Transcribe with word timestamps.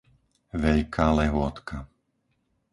Veľká 0.63 1.05
Lehôtka 1.19 1.77